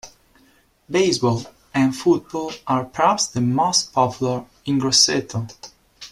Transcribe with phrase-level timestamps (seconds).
[0.89, 1.45] Baseball
[1.75, 5.47] and football are perhaps the most popular in Grosseto.